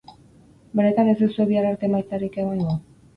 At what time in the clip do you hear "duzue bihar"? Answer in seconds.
1.19-1.67